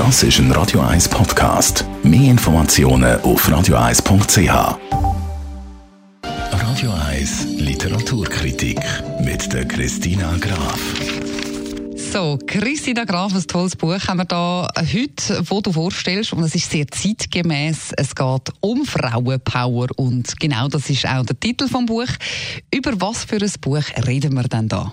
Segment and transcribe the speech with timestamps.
[0.00, 1.84] Das ist ein Radio 1 Podcast.
[2.02, 4.78] Mehr Informationen auf radio1.ch.
[6.24, 8.80] Radio 1 Literaturkritik
[9.20, 10.80] mit der Christina Graf.
[11.96, 16.54] So, Christina Graf, ein tolles Buch haben wir da heute, wo du vorstellst, und es
[16.54, 17.92] ist sehr zeitgemäß.
[17.94, 22.08] Es geht um Frauenpower und genau das ist auch der Titel vom Buch.
[22.74, 24.92] Über was für ein Buch reden wir denn da?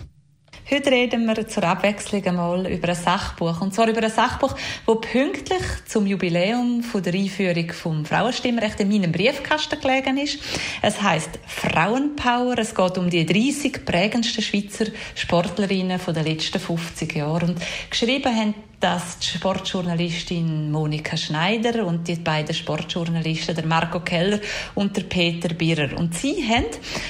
[0.69, 3.61] Heute reden wir zur Abwechslung einmal über ein Sachbuch.
[3.61, 4.53] Und zwar über ein Sachbuch,
[4.85, 10.39] das pünktlich zum Jubiläum von der Einführung vom Frauenstimmrecht in meinem Briefkasten gelegen ist.
[10.81, 12.57] Es heißt Frauenpower.
[12.57, 17.51] Es geht um die 30 prägendsten Schweizer Sportlerinnen den letzten 50 Jahren.
[17.51, 24.39] Und geschrieben haben dass die Sportjournalistin Monika Schneider und die beiden Sportjournalisten, der Marco Keller
[24.75, 25.97] und der Peter Birrer.
[25.97, 26.65] Und sie haben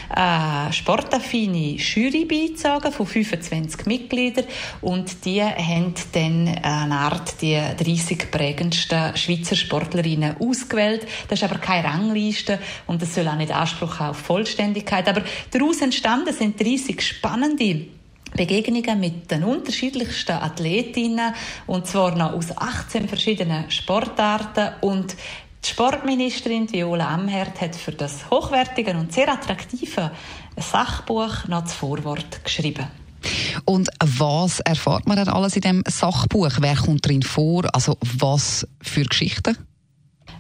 [0.10, 4.46] eine sportaffine Jury beizogen von 25 Mitgliedern
[4.82, 11.06] und die haben dann eine Art die 30 prägendsten Schweizer Sportlerinnen ausgewählt.
[11.28, 15.08] Das ist aber keine Rangliste und das soll auch nicht Anspruch auf Vollständigkeit.
[15.10, 17.88] Aber daraus entstanden sind 30 spannende
[18.38, 21.34] Begegnungen mit den unterschiedlichsten Athletinnen
[21.66, 25.18] und zwar noch aus 18 verschiedenen Sportarten und
[25.66, 30.12] die Sportministerin Viola Amherd hat für das hochwertige und sehr attraktive
[30.56, 32.88] Sachbuch noch das Vorwort geschrieben.
[33.66, 36.52] Und was erfahrt man dann alles in dem Sachbuch?
[36.60, 37.66] Wer kommt drin vor?
[37.74, 39.58] Also was für Geschichten?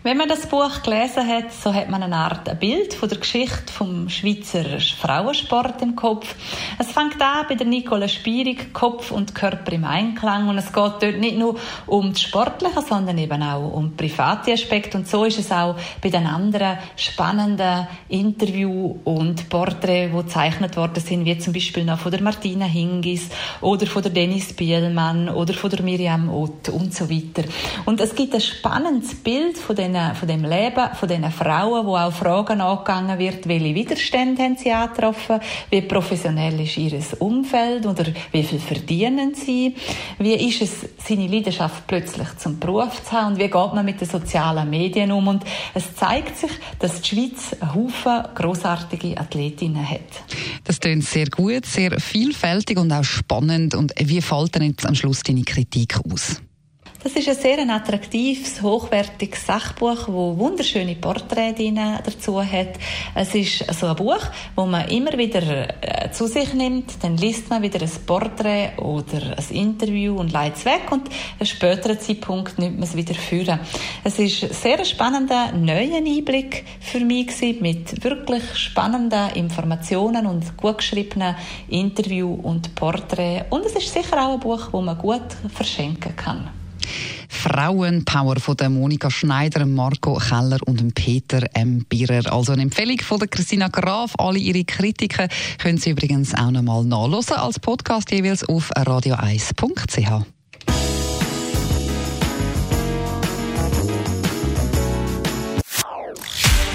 [0.07, 3.17] Wenn man das Buch gelesen hat, so hat man eine Art ein Bild von der
[3.17, 6.33] Geschichte vom Schweizer Frauensport im Kopf.
[6.79, 10.75] Es fängt an bei der Nicole Spierig, Kopf und Körper im Einklang und es geht
[10.75, 15.39] dort nicht nur um das Sportliche, sondern eben auch um private Aspekte und so ist
[15.39, 21.51] es auch bei den anderen spannenden Interview und Porträts, die gezeichnet worden sind, wie zum
[21.51, 23.27] Beispiel noch von der Martina Hingis
[23.59, 27.43] oder von der Dennis Bielmann oder von der Miriam Ott und so weiter.
[27.83, 31.95] Und es gibt ein spannendes Bild von den von dem Leben von diesen Frauen, wo
[31.95, 38.05] auch Fragen angegangen wird, welche Widerstände haben sie angetroffen, wie professionell ist ihr Umfeld oder
[38.31, 39.75] wie viel verdienen sie,
[40.19, 43.99] wie ist es, seine Leidenschaft plötzlich zum Beruf zu haben und wie geht man mit
[44.01, 45.43] den sozialen Medien um und
[45.73, 50.23] es zeigt sich, dass die Schweiz einen Haufen grossartige Athletinnen hat.
[50.63, 54.95] Das klingt sehr gut, sehr vielfältig und auch spannend und wie fällt denn jetzt am
[54.95, 56.41] Schluss deine Kritik aus?
[57.07, 61.61] Das ist ein sehr attraktives, hochwertiges Sachbuch, wo wunderschöne Porträts
[62.03, 62.73] dazu hat.
[63.15, 64.19] Es ist so ein Buch,
[64.57, 69.37] wo man immer wieder äh, zu sich nimmt, dann liest man wieder ein Porträt oder
[69.37, 71.07] ein Interview und leitet es weg und
[71.39, 73.61] einen späteren Zeitpunkt nimmt man es wieder führen.
[74.03, 80.79] Es ist ein sehr spannender, neuer Einblick für mich mit wirklich spannenden Informationen und gut
[80.79, 81.37] geschriebenen
[81.69, 83.45] Interview und Porträts.
[83.49, 86.56] Und es ist sicher auch ein Buch, das man gut verschenken kann.
[87.57, 91.83] Frauenpower von der Monika Schneider, Marco Keller und Peter M.
[91.89, 92.31] Birrer.
[92.31, 94.13] Also eine Empfehlung von der Christina Graf.
[94.19, 100.25] Alle ihre Kritiken können Sie übrigens auch noch mal nachlesen als Podcast jeweils auf radio1.ch.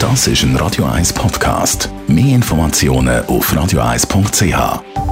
[0.01, 1.91] Das ist ein Radio 1 Podcast.
[2.09, 5.12] Mehr Informationen auf radio1.ch.